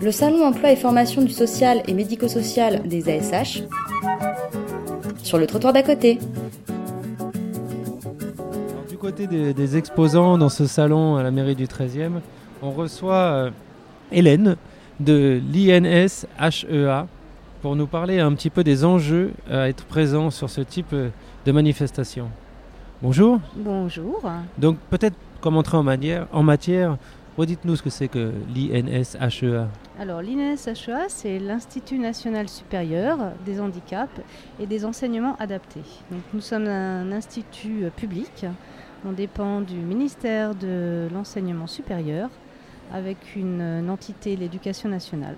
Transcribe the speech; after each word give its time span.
le 0.00 0.12
Salon 0.12 0.44
Emploi 0.44 0.72
et 0.72 0.76
Formation 0.76 1.22
du 1.22 1.32
Social 1.32 1.82
et 1.88 1.94
Médico-Social 1.94 2.86
des 2.86 3.08
ASH, 3.08 3.62
sur 5.22 5.38
le 5.38 5.46
trottoir 5.46 5.72
d'à 5.72 5.82
côté. 5.82 6.18
du 8.88 8.96
côté 8.96 9.26
des, 9.26 9.76
exposants 9.76 10.38
dans 10.38 10.48
ce 10.48 10.66
salon 10.66 11.16
à 11.16 11.22
la 11.22 11.30
mairie 11.30 11.54
du 11.54 11.66
13e, 11.66 12.20
on 12.62 12.70
reçoit 12.70 13.14
euh, 13.14 13.50
Hélène 14.10 14.56
de 15.00 15.40
l'INSHEA 15.52 17.06
pour 17.62 17.76
nous 17.76 17.86
parler 17.86 18.18
un 18.20 18.32
petit 18.34 18.50
peu 18.50 18.64
des 18.64 18.84
enjeux 18.84 19.32
à 19.50 19.68
être 19.68 19.84
présents 19.84 20.30
sur 20.30 20.50
ce 20.50 20.60
type 20.60 20.92
euh, 20.92 21.08
de 21.46 21.52
manifestation. 21.52 22.28
Bonjour. 23.02 23.40
Bonjour. 23.56 24.20
Donc 24.58 24.78
peut-être 24.90 25.16
comme 25.40 25.56
entrer 25.56 25.76
en, 25.76 25.84
manière, 25.84 26.26
en 26.32 26.42
matière, 26.42 26.96
redites-nous 27.38 27.76
ce 27.76 27.82
que 27.82 27.90
c'est 27.90 28.08
que 28.08 28.32
l'INSHEA. 28.54 29.68
Alors 29.98 30.20
l'INSHEA, 30.20 31.08
c'est 31.08 31.38
l'Institut 31.38 31.98
national 31.98 32.48
supérieur 32.48 33.18
des 33.46 33.60
handicaps 33.60 34.20
et 34.60 34.66
des 34.66 34.84
enseignements 34.84 35.36
adaptés. 35.36 35.84
Donc, 36.10 36.20
nous 36.34 36.40
sommes 36.40 36.66
un 36.66 37.10
institut 37.12 37.84
public, 37.96 38.44
on 39.06 39.12
dépend 39.12 39.60
du 39.60 39.76
ministère 39.76 40.54
de 40.54 41.08
l'enseignement 41.14 41.68
supérieur 41.68 42.28
avec 42.92 43.36
une, 43.36 43.62
une 43.62 43.90
entité, 43.90 44.34
l'éducation 44.34 44.88
nationale 44.88 45.36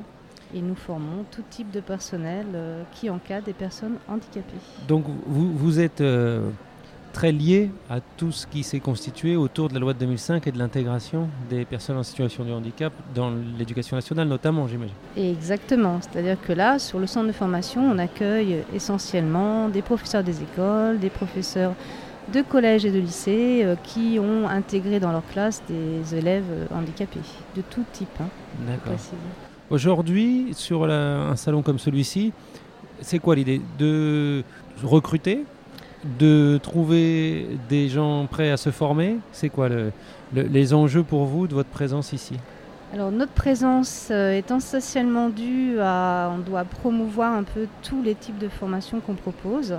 et 0.54 0.60
nous 0.60 0.74
formons 0.74 1.24
tout 1.30 1.44
type 1.48 1.70
de 1.70 1.80
personnel 1.80 2.46
euh, 2.54 2.82
qui 2.92 3.10
encadre 3.10 3.46
des 3.46 3.52
personnes 3.52 3.96
handicapées. 4.08 4.58
Donc 4.88 5.04
vous, 5.26 5.52
vous 5.52 5.80
êtes 5.80 6.00
euh, 6.00 6.50
très 7.12 7.32
lié 7.32 7.70
à 7.88 8.00
tout 8.00 8.32
ce 8.32 8.46
qui 8.46 8.62
s'est 8.62 8.80
constitué 8.80 9.36
autour 9.36 9.68
de 9.68 9.74
la 9.74 9.80
loi 9.80 9.92
de 9.92 9.98
2005 9.98 10.46
et 10.46 10.52
de 10.52 10.58
l'intégration 10.58 11.28
des 11.48 11.64
personnes 11.64 11.96
en 11.96 12.02
situation 12.02 12.44
de 12.44 12.52
handicap 12.52 12.92
dans 13.14 13.32
l'éducation 13.58 13.96
nationale 13.96 14.28
notamment, 14.28 14.68
j'imagine. 14.68 14.94
Exactement, 15.16 15.98
c'est-à-dire 16.00 16.36
que 16.40 16.52
là, 16.52 16.78
sur 16.78 16.98
le 16.98 17.06
centre 17.06 17.26
de 17.26 17.32
formation, 17.32 17.82
on 17.82 17.98
accueille 17.98 18.64
essentiellement 18.74 19.68
des 19.68 19.82
professeurs 19.82 20.22
des 20.22 20.42
écoles, 20.42 20.98
des 20.98 21.10
professeurs 21.10 21.74
de 22.32 22.42
collège 22.42 22.84
et 22.84 22.92
de 22.92 22.98
lycée 22.98 23.62
euh, 23.64 23.74
qui 23.82 24.18
ont 24.20 24.48
intégré 24.48 25.00
dans 25.00 25.10
leur 25.10 25.26
classe 25.26 25.62
des 25.68 26.14
élèves 26.14 26.44
handicapés 26.72 27.18
de 27.56 27.62
tout 27.62 27.84
type. 27.92 28.08
Hein, 28.20 28.28
D'accord. 28.66 28.98
Aujourd'hui, 29.70 30.48
sur 30.52 30.84
un 30.84 31.36
salon 31.36 31.62
comme 31.62 31.78
celui-ci, 31.78 32.32
c'est 33.00 33.18
quoi 33.18 33.36
l'idée? 33.36 33.60
De 33.78 34.42
recruter 34.82 35.44
De 36.18 36.58
trouver 36.62 37.46
des 37.68 37.88
gens 37.88 38.26
prêts 38.26 38.50
à 38.50 38.56
se 38.56 38.70
former 38.70 39.18
C'est 39.32 39.50
quoi 39.50 39.68
les 40.32 40.74
enjeux 40.74 41.02
pour 41.02 41.26
vous 41.26 41.46
de 41.46 41.54
votre 41.54 41.68
présence 41.68 42.12
ici? 42.12 42.36
Alors 42.92 43.12
notre 43.12 43.32
présence 43.32 44.08
euh, 44.10 44.32
est 44.32 44.50
essentiellement 44.50 45.28
due 45.28 45.78
à, 45.78 46.32
on 46.34 46.38
doit 46.38 46.64
promouvoir 46.64 47.34
un 47.34 47.44
peu 47.44 47.68
tous 47.82 48.02
les 48.02 48.16
types 48.16 48.38
de 48.38 48.48
formations 48.48 48.98
qu'on 49.00 49.14
propose. 49.14 49.76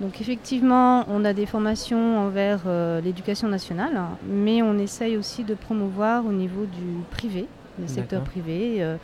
Donc 0.00 0.20
effectivement, 0.20 1.04
on 1.10 1.24
a 1.24 1.34
des 1.34 1.44
formations 1.44 2.18
envers 2.18 2.62
euh, 2.66 3.00
l'éducation 3.02 3.48
nationale, 3.48 4.00
mais 4.26 4.62
on 4.62 4.78
essaye 4.78 5.16
aussi 5.16 5.44
de 5.44 5.54
promouvoir 5.54 6.24
au 6.24 6.32
niveau 6.32 6.64
du 6.64 7.02
privé, 7.10 7.46
le 7.78 7.86
secteur 7.86 8.22
privé. 8.22 8.76
Euh, 8.78 8.96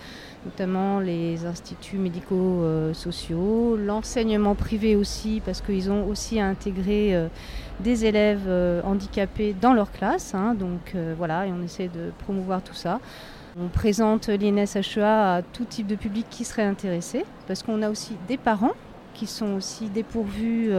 notamment 0.44 1.00
les 1.00 1.47
instituts 1.47 1.97
médico-sociaux, 1.97 3.77
l'enseignement 3.77 4.55
privé 4.55 4.97
aussi, 4.97 5.41
parce 5.44 5.61
qu'ils 5.61 5.91
ont 5.91 6.06
aussi 6.06 6.41
intégré 6.41 7.14
euh, 7.14 7.28
des 7.81 8.05
élèves 8.05 8.44
euh, 8.47 8.83
handicapés 8.84 9.55
dans 9.58 9.72
leur 9.72 9.91
classe. 9.91 10.34
Hein. 10.34 10.55
donc 10.55 10.92
euh, 10.94 11.14
voilà, 11.16 11.47
et 11.47 11.53
on 11.53 11.62
essaie 11.62 11.89
de 11.89 12.12
promouvoir 12.19 12.62
tout 12.62 12.75
ça. 12.75 13.00
On 13.58 13.69
présente 13.69 14.28
l'INSHEA 14.28 15.36
à 15.36 15.42
tout 15.42 15.64
type 15.64 15.86
de 15.86 15.94
public 15.94 16.27
qui 16.28 16.44
serait 16.44 16.64
intéressé, 16.64 17.25
parce 17.47 17.62
qu'on 17.62 17.83
a 17.83 17.91
aussi 17.91 18.16
des 18.28 18.37
parents 18.37 18.75
qui 19.15 19.26
sont 19.28 19.54
aussi 19.54 19.88
dépourvus 19.91 20.72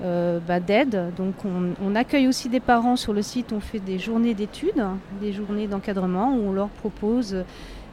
bah, 0.00 0.60
d'aide. 0.60 1.12
Donc 1.16 1.34
on, 1.44 1.74
on, 1.82 1.94
accueille 1.94 2.28
aussi 2.28 2.48
des 2.48 2.60
parents 2.60 2.96
sur 2.96 3.12
le 3.12 3.22
site, 3.22 3.52
on 3.52 3.60
fait 3.60 3.80
des 3.80 3.98
journées 3.98 4.34
d'études, 4.34 4.84
des 5.20 5.32
journées 5.32 5.66
d'encadrement 5.66 6.34
où 6.34 6.48
on 6.48 6.52
leur 6.52 6.68
propose 6.68 7.44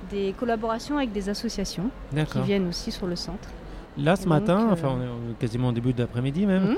des 0.10 0.34
collaborations 0.38 0.98
avec 0.98 1.12
des 1.12 1.30
associations 1.30 1.90
qui 2.14 2.42
viennent 2.42 2.68
aussi 2.68 2.92
sur 2.92 3.08
le 3.08 3.16
centre. 3.16 3.50
Là, 3.98 4.16
ce 4.16 4.28
matin, 4.28 4.68
euh, 4.70 4.74
enfin, 4.74 4.90
on 4.98 5.32
est 5.32 5.36
quasiment 5.40 5.70
au 5.70 5.72
début 5.72 5.94
d'après-midi 5.94 6.46
même. 6.46 6.72
Mhm. 6.72 6.78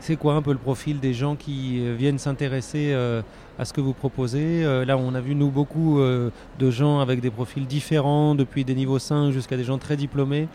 C'est 0.00 0.16
quoi 0.16 0.34
un 0.34 0.42
peu 0.42 0.52
le 0.52 0.58
profil 0.58 1.00
des 1.00 1.14
gens 1.14 1.34
qui 1.34 1.80
euh, 1.80 1.94
viennent 1.96 2.18
s'intéresser 2.18 2.92
euh, 2.92 3.22
à 3.58 3.64
ce 3.64 3.72
que 3.72 3.80
vous 3.80 3.92
proposez? 3.92 4.64
Là, 4.84 4.98
on 4.98 5.14
a 5.14 5.20
vu, 5.20 5.34
nous, 5.34 5.50
beaucoup 5.50 6.00
de 6.00 6.70
gens 6.70 6.98
avec 6.98 7.20
des 7.20 7.30
profils 7.30 7.66
différents, 7.66 8.34
depuis 8.34 8.64
des 8.64 8.74
niveaux 8.74 8.98
5 8.98 9.30
jusqu'à 9.30 9.56
des 9.56 9.62
gens 9.62 9.78
très 9.78 9.96
diplômés, 9.96 10.48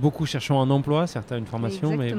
beaucoup 0.00 0.26
cherchant 0.26 0.60
un 0.60 0.68
emploi, 0.68 1.06
certains 1.06 1.38
une 1.38 1.46
formation. 1.46 1.96
Mais... 1.96 2.12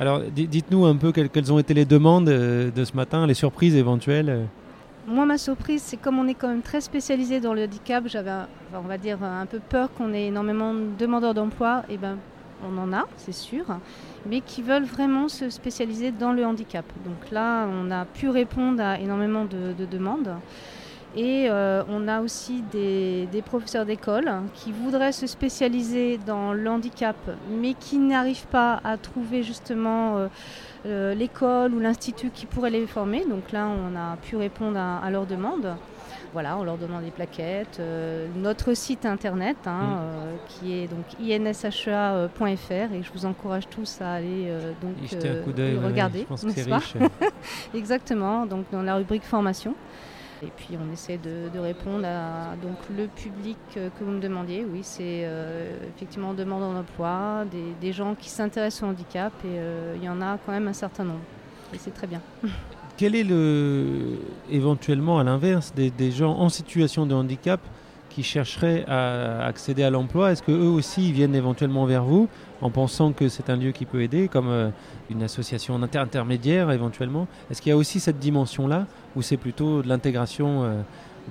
Alors, 0.00 0.20
dites-nous 0.34 0.86
un 0.86 0.96
peu 0.96 1.12
quelles, 1.12 1.28
quelles, 1.28 1.52
ont 1.52 1.58
été 1.58 1.74
les 1.74 1.84
demandes 1.84 2.24
de 2.24 2.84
ce 2.84 2.96
matin, 2.96 3.26
les 3.26 3.34
surprises 3.34 3.76
éventuelles 3.76 4.46
moi, 5.06 5.26
ma 5.26 5.36
surprise, 5.36 5.82
c'est 5.82 5.98
comme 5.98 6.18
on 6.18 6.26
est 6.26 6.34
quand 6.34 6.48
même 6.48 6.62
très 6.62 6.80
spécialisé 6.80 7.38
dans 7.38 7.52
le 7.52 7.64
handicap, 7.64 8.04
j'avais, 8.06 8.30
on 8.74 8.88
va 8.88 8.96
dire, 8.96 9.22
un 9.22 9.44
peu 9.44 9.58
peur 9.58 9.92
qu'on 9.92 10.14
ait 10.14 10.28
énormément 10.28 10.72
de 10.72 10.96
demandeurs 10.98 11.34
d'emploi. 11.34 11.82
Et 11.90 11.94
eh 11.94 11.96
ben, 11.98 12.16
on 12.62 12.78
en 12.78 12.92
a, 12.92 13.06
c'est 13.16 13.32
sûr, 13.32 13.64
mais 14.26 14.40
qui 14.40 14.62
veulent 14.62 14.84
vraiment 14.84 15.28
se 15.28 15.50
spécialiser 15.50 16.10
dans 16.10 16.32
le 16.32 16.44
handicap. 16.44 16.84
Donc 17.04 17.30
là, 17.30 17.66
on 17.66 17.90
a 17.90 18.04
pu 18.04 18.28
répondre 18.28 18.82
à 18.82 18.98
énormément 18.98 19.44
de, 19.44 19.74
demandes. 19.84 20.34
Et 21.16 21.46
euh, 21.48 21.84
on 21.88 22.08
a 22.08 22.20
aussi 22.20 22.62
des, 22.72 23.42
professeurs 23.46 23.86
d'école 23.86 24.30
qui 24.52 24.72
voudraient 24.72 25.12
se 25.12 25.28
spécialiser 25.28 26.18
dans 26.18 26.52
le 26.52 26.68
handicap, 26.68 27.16
mais 27.48 27.74
qui 27.74 27.98
n'arrivent 27.98 28.48
pas 28.48 28.80
à 28.82 28.96
trouver 28.96 29.44
justement 29.44 30.16
euh, 30.16 30.28
euh, 30.86 31.14
l'école 31.14 31.72
ou 31.72 31.78
l'institut 31.78 32.30
qui 32.30 32.46
pourrait 32.46 32.70
les 32.70 32.86
former. 32.86 33.24
Donc 33.26 33.52
là, 33.52 33.68
on 33.68 33.96
a 33.96 34.16
pu 34.16 34.36
répondre 34.36 34.78
à, 34.78 35.08
leurs 35.10 35.26
demandes. 35.26 35.76
Voilà, 36.34 36.58
on 36.58 36.64
leur 36.64 36.76
demande 36.76 37.04
des 37.04 37.10
plaquettes. 37.10 37.78
Euh, 37.80 38.26
notre 38.36 38.74
site 38.74 39.06
internet, 39.06 39.56
hein, 39.64 39.80
mm. 39.80 39.98
euh, 39.98 40.34
qui 40.48 40.72
est 40.74 40.88
donc 40.88 41.06
inshea.fr, 41.18 42.92
et 42.92 43.02
je 43.02 43.12
vous 43.14 43.24
encourage 43.24 43.68
tous 43.68 44.02
à 44.02 44.12
aller 44.12 44.52
donc 44.82 44.94
regarder. 45.82 46.26
Exactement. 47.74 48.44
Donc 48.44 48.66
dans 48.70 48.82
la 48.82 48.96
rubrique 48.96 49.24
formation. 49.24 49.74
Et 50.44 50.50
puis 50.56 50.76
on 50.78 50.92
essaie 50.92 51.18
de, 51.18 51.58
répondre 51.58 52.06
à 52.06 52.56
donc, 52.60 52.76
le 52.96 53.06
public 53.06 53.56
que 53.74 54.04
vous 54.04 54.10
me 54.10 54.20
demandiez. 54.20 54.64
Oui, 54.64 54.80
c'est 54.82 55.22
euh, 55.24 55.76
effectivement 55.94 56.34
demandeurs 56.34 56.72
d'emploi, 56.72 57.44
des, 57.50 57.72
des, 57.80 57.92
gens 57.92 58.14
qui 58.14 58.28
s'intéressent 58.28 58.82
au 58.82 58.86
handicap 58.86 59.32
et 59.44 59.48
euh, 59.58 59.94
il 59.96 60.04
y 60.04 60.08
en 60.08 60.20
a 60.20 60.38
quand 60.44 60.52
même 60.52 60.68
un 60.68 60.74
certain 60.74 61.04
nombre. 61.04 61.24
Et 61.72 61.78
c'est 61.78 61.94
très 61.94 62.06
bien. 62.06 62.20
Quel 62.96 63.16
est 63.16 63.24
le, 63.24 64.20
éventuellement 64.50 65.18
à 65.18 65.24
l'inverse 65.24 65.72
des, 65.74 66.10
gens 66.12 66.38
en 66.38 66.48
situation 66.48 67.06
de 67.06 67.14
handicap 67.14 67.60
qui 68.08 68.22
chercheraient 68.22 68.84
à 68.86 69.44
accéder 69.46 69.82
à 69.82 69.90
l'emploi, 69.90 70.30
est-ce 70.30 70.44
qu'eux 70.44 70.68
aussi 70.68 71.10
viennent 71.10 71.34
éventuellement 71.34 71.86
vers 71.86 72.04
vous 72.04 72.28
en 72.62 72.70
pensant 72.70 73.12
que 73.12 73.28
c'est 73.28 73.50
un 73.50 73.56
lieu 73.56 73.72
qui 73.72 73.84
peut 73.84 74.02
aider, 74.02 74.28
comme 74.28 74.48
euh, 74.48 74.70
une 75.10 75.24
association 75.24 75.80
intermédiaire 75.82 76.70
éventuellement? 76.70 77.26
Est-ce 77.50 77.60
qu'il 77.60 77.70
y 77.70 77.72
a 77.72 77.76
aussi 77.76 77.98
cette 77.98 78.20
dimension-là, 78.20 78.86
ou 79.16 79.22
c'est 79.22 79.36
plutôt 79.36 79.82
de 79.82 79.88
l'intégration 79.88 80.62
euh, 80.62 80.80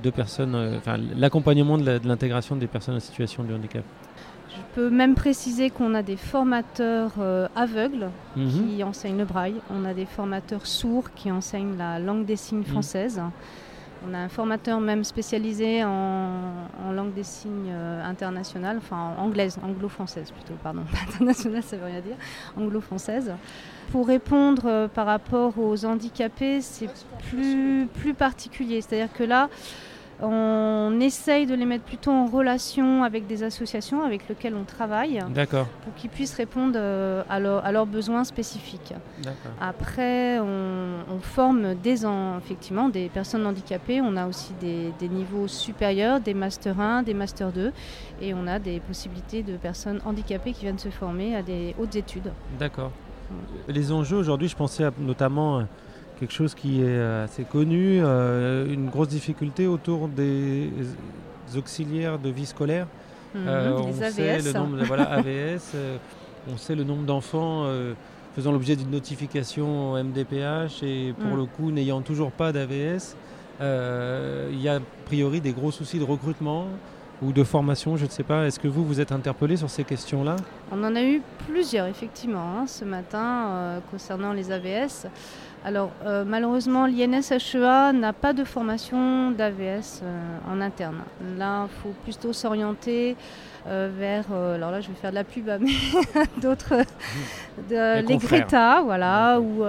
de 0.03 0.09
personnes, 0.09 0.55
euh, 0.55 0.77
enfin 0.77 0.97
l'accompagnement 1.15 1.77
de 1.77 2.01
l'intégration 2.03 2.57
des 2.57 2.67
personnes 2.67 2.95
en 2.95 2.99
situation 2.99 3.45
de 3.45 3.53
handicap? 3.53 3.85
Je 4.55 4.75
peux 4.75 4.89
même 4.89 5.15
préciser 5.15 5.69
qu'on 5.69 5.93
a 5.93 6.01
des 6.01 6.17
formateurs 6.17 7.13
aveugles 7.55 8.09
mhm. 8.35 8.49
qui 8.49 8.83
enseignent 8.83 9.17
le 9.17 9.25
braille. 9.25 9.55
On 9.69 9.85
a 9.85 9.93
des 9.93 10.05
formateurs 10.05 10.65
sourds 10.65 11.13
qui 11.13 11.31
enseignent 11.31 11.77
la 11.77 11.99
langue 11.99 12.25
des 12.25 12.35
signes 12.35 12.59
mhm. 12.59 12.65
française. 12.65 13.21
On 14.05 14.13
a 14.13 14.17
un 14.17 14.29
formateur 14.29 14.81
même 14.81 15.03
spécialisé 15.05 15.83
en, 15.83 16.91
langue 16.93 17.13
des 17.13 17.23
signes 17.23 17.71
euh, 17.71 18.03
internationale, 18.03 18.77
enfin 18.77 19.13
anglaise, 19.17 19.57
anglo-française 19.63 20.29
plutôt, 20.31 20.53
pardon, 20.61 20.81
internationale 21.07 21.63
ça 21.63 21.77
veut 21.77 21.85
rien 21.85 22.01
dire, 22.01 22.17
anglo-française. 22.57 23.31
Pour 23.91 24.07
répondre 24.07 24.63
euh, 24.65 24.87
par 24.87 25.05
rapport 25.05 25.57
aux 25.57 25.85
handicapés, 25.85 26.59
c'est 26.61 26.89
plus, 27.29 27.87
plus 27.93 28.13
particulier. 28.13 28.81
C'est-à-dire 28.81 29.13
que 29.13 29.23
là, 29.23 29.49
on 30.21 30.99
essaye 30.99 31.45
de 31.45 31.55
les 31.55 31.65
mettre 31.65 31.83
plutôt 31.83 32.11
en 32.11 32.27
relation 32.27 33.03
avec 33.03 33.27
des 33.27 33.43
associations 33.43 34.03
avec 34.03 34.27
lesquelles 34.29 34.55
on 34.55 34.63
travaille 34.63 35.19
pour 35.83 35.93
qu'ils 35.95 36.09
puissent 36.09 36.35
répondre 36.35 36.75
euh, 36.75 37.23
à, 37.29 37.39
leurs 37.39 37.85
besoins 37.85 38.23
spécifiques. 38.23 38.93
Après, 39.59 40.39
on, 40.39 41.19
forme 41.21 41.75
des, 41.75 42.05
effectivement 42.37 42.89
des 42.89 43.09
personnes 43.09 43.45
handicapées. 43.45 44.01
On 44.01 44.15
a 44.17 44.27
aussi 44.27 44.53
des, 44.59 45.09
niveaux 45.09 45.47
supérieurs, 45.47 46.19
des 46.19 46.33
Master 46.33 46.79
1, 46.79 47.03
des 47.03 47.13
Master 47.13 47.51
2, 47.51 47.71
et 48.21 48.33
on 48.33 48.47
a 48.47 48.59
des 48.59 48.79
possibilités 48.79 49.43
de 49.43 49.57
personnes 49.57 49.99
handicapées 50.05 50.53
qui 50.53 50.61
viennent 50.61 50.79
se 50.79 50.89
former 50.89 51.35
à 51.35 51.41
des 51.41 51.75
hautes 51.79 51.95
études. 51.95 52.31
D'accord. 52.59 52.91
Les 53.67 53.91
enjeux 53.91 54.17
aujourd'hui, 54.17 54.47
je 54.47 54.55
pensais 54.55 54.83
notamment 54.99 55.63
quelque 56.19 56.33
chose 56.33 56.53
qui 56.55 56.81
est 56.81 56.85
euh, 56.85 57.25
assez 57.25 57.43
connu, 57.43 57.99
euh, 58.01 58.71
une 58.71 58.89
grosse 58.89 59.09
difficulté 59.09 59.67
autour 59.67 60.07
des 60.07 60.69
auxiliaires 61.57 62.19
de 62.19 62.29
vie 62.29 62.45
scolaire. 62.45 62.87
Mhm, 63.35 63.41
Euh, 63.47 63.67
les 63.69 63.73
on 63.73 63.93
sait 64.11 64.29
AVS. 64.29 64.45
le 64.45 64.53
nombre 64.59 64.77
de, 64.77 64.83
voilà, 64.85 65.03
AVS, 65.11 65.75
on 66.51 66.57
sait 66.57 66.75
le 66.75 66.83
nombre 66.83 67.03
d'enfants 67.03 67.65
faisant 68.35 68.51
l'objet 68.51 68.75
d'une 68.75 68.89
notification 68.91 69.93
au 69.93 69.97
MDPH 69.97 70.81
et 70.83 71.13
pour 71.19 71.31
Mm. 71.35 71.37
le 71.37 71.45
coup 71.45 71.71
n'ayant 71.71 72.01
toujours 72.01 72.31
pas 72.31 72.51
d'AVS, 72.51 73.15
euh, 73.61 74.49
il 74.51 74.59
y 74.61 74.67
a 74.67 74.75
a 74.77 74.79
priori 75.05 75.39
des 75.41 75.51
gros 75.51 75.71
soucis 75.71 75.99
de 75.99 76.03
recrutement 76.03 76.65
ou 77.21 77.31
de 77.31 77.43
formation, 77.43 77.95
je 77.95 78.05
ne 78.05 78.09
sais 78.09 78.23
pas. 78.23 78.45
Est-ce 78.47 78.59
que 78.59 78.67
vous 78.67 78.83
vous 78.83 78.99
êtes 78.99 79.11
interpellé 79.11 79.55
sur 79.55 79.69
ces 79.69 79.83
questions-là? 79.83 80.35
On 80.71 80.83
en 80.83 80.95
a 80.95 81.03
eu 81.03 81.21
plusieurs 81.47 81.85
effectivement 81.87 82.59
hein, 82.59 82.67
ce 82.67 82.83
matin 82.85 83.45
euh, 83.49 83.79
concernant 83.91 84.33
les 84.33 84.51
AVS. 84.51 85.05
Alors 85.65 85.91
euh, 86.05 86.25
malheureusement 86.27 86.87
l'INSHEA 86.87 87.93
n'a 87.93 88.11
pas 88.11 88.33
de 88.33 88.43
formation 88.43 89.31
d'AVS 89.31 90.01
euh, 90.03 90.19
en 90.51 90.59
interne. 90.59 90.97
Là 91.37 91.67
il 91.69 91.81
faut 91.81 91.93
plutôt 92.03 92.33
s'orienter 92.33 93.15
euh, 93.65 93.89
vers, 93.97 94.25
alors 94.33 94.71
là 94.71 94.81
je 94.81 94.89
vais 94.89 94.93
faire 94.95 95.11
de 95.11 95.15
la 95.15 95.23
pub 95.23 95.47
à 95.47 95.57
mes- 95.57 95.71
d'autres, 96.41 96.73
Les. 97.69 98.17
Greta, 98.17 98.81
voilà, 98.83 99.39
ou 99.39 99.63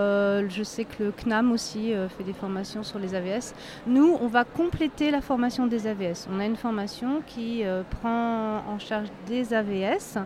je 0.49 0.63
sais 0.65 0.85
que 0.85 1.05
le 1.05 1.13
CNAM 1.13 1.53
aussi 1.53 1.93
fait 2.19 2.25
des 2.25 2.33
formations 2.33 2.83
sur 2.83 2.99
les 2.99 3.15
AVS. 3.15 3.55
Nous 3.87 4.19
on 4.21 4.27
va 4.27 4.43
compléter 4.43 5.13
la 5.13 5.21
formation 5.21 5.69
des 5.69 5.87
AVS. 5.87 6.27
On 6.35 6.41
a 6.41 6.45
une 6.45 6.57
formation 6.57 7.23
qui 7.25 7.63
prend 8.01 8.65
en 8.69 8.79
charge 8.81 9.07
des 9.29 9.55
AVS 9.55 10.19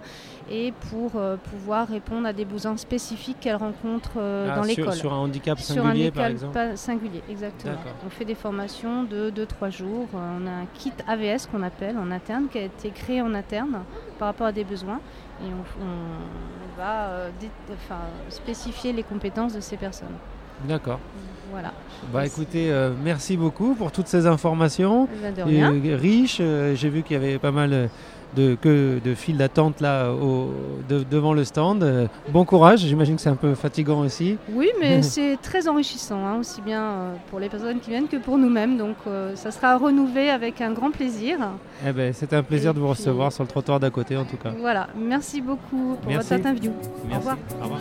et 0.51 0.73
pour 0.91 1.21
pouvoir 1.51 1.89
répondre 1.89 2.27
à 2.27 2.33
des 2.33 2.47
besoins 2.47 2.79
spécifiques 2.79 3.39
qu'elles 3.41 3.57
rencontrent 3.57 4.19
Ah, 4.19 4.57
dans 4.57 4.63
l'école. 4.63 4.95
sur 4.95 5.13
un 5.13 5.19
handicap 5.19 5.58
Sur 5.59 5.83
singulier 5.83 6.07
un 6.09 6.11
par 6.11 6.25
école 6.25 6.33
exemple 6.33 6.53
pas- 6.55 6.77
singulier, 6.77 7.23
exactement. 7.31 7.75
On 8.07 8.11
fait 8.11 8.25
des 8.25 8.35
formations 8.35 9.05
de 9.05 9.31
2-3 9.31 9.71
jours. 9.71 10.07
On 10.15 10.47
a 10.47 10.51
un 10.51 10.67
kit 10.75 10.93
AVS 11.07 11.47
qu'on 11.51 11.63
appelle 11.63 11.97
en 11.99 12.11
interne, 12.11 12.47
qui 12.51 12.59
a 12.59 12.63
été 12.63 12.91
créé 12.91 13.21
en 13.23 13.35
interne 13.35 13.79
par 14.19 14.29
rapport 14.29 14.47
à 14.47 14.53
des 14.53 14.65
besoins. 14.65 15.01
Et 15.43 15.47
on, 15.47 15.85
on 15.85 16.77
va 16.81 17.09
euh, 17.09 17.31
dé- 17.41 17.51
enfin, 17.75 18.01
spécifier 18.29 18.93
les 18.93 19.03
compétences 19.03 19.55
de 19.55 19.61
ces 19.61 19.77
personnes. 19.77 20.17
D'accord. 20.67 20.99
Voilà. 21.53 21.73
Bah 22.13 22.27
écoutez, 22.27 22.71
euh, 22.71 22.93
merci 23.03 23.37
beaucoup 23.37 23.75
pour 23.75 23.91
toutes 23.93 24.09
ces 24.09 24.27
informations. 24.27 25.09
De 25.37 25.43
rien. 25.43 25.73
Euh, 25.73 25.97
riche. 25.97 26.39
Euh, 26.41 26.75
J'ai 26.75 26.89
vu 26.91 27.03
qu'il 27.03 27.15
y 27.15 27.17
avait 27.17 27.39
pas 27.39 27.53
mal 27.53 27.89
de, 28.37 28.55
que, 28.61 28.99
de 29.05 29.15
files 29.15 29.37
d'attente 29.37 29.81
là 29.81 30.11
au- 30.13 30.51
de- 30.89 31.05
devant 31.11 31.33
le 31.33 31.45
stand. 31.45 31.83
Euh, 31.83 32.07
bon 32.31 32.45
courage, 32.45 32.81
j'imagine 32.81 33.17
que 33.17 33.23
c'est 33.23 33.29
un 33.31 33.37
peu 33.37 33.55
fatigant 33.55 34.01
aussi. 34.01 34.37
Oui, 34.53 34.69
mais 34.81 35.03
c'est 35.15 35.37
très 35.43 35.67
enrichissant, 35.69 36.25
hein, 36.25 36.37
aussi 36.41 36.61
bien 36.61 36.83
euh, 36.83 37.15
pour 37.31 37.41
les 37.41 37.49
personnes 37.49 37.81
qui 37.81 37.91
viennent 37.91 38.09
que 38.09 38.17
pour 38.17 38.37
nous-mêmes. 38.39 38.77
Donc 38.77 38.97
euh, 39.07 39.35
ça 39.37 39.51
sera 39.51 39.77
renouvelé 39.77 40.29
avec 40.29 40.61
un 40.61 40.73
grand 40.73 40.91
plaisir. 40.91 41.39
Eh 41.87 41.93
ben, 41.93 42.13
C'était 42.13 42.37
un 42.37 42.43
plaisir 42.43 42.71
Et 42.71 42.75
de 42.75 42.79
vous 42.81 42.87
puis- 42.87 42.99
recevoir 42.99 43.33
sur 43.33 43.45
le 43.45 43.49
trottoir 43.49 43.81
d'à 43.81 43.91
côté 43.91 44.17
en 44.17 44.25
tout 44.25 44.37
cas. 44.37 44.51
Voilà, 44.59 44.89
merci 44.97 45.41
beaucoup 45.41 45.97
pour 46.03 46.11
Merci. 46.11 46.29
votre 46.35 46.41
interview. 46.41 46.73
Merci. 47.09 47.19
revoir. 47.19 47.37
Au 47.61 47.65
revoir. 47.65 47.81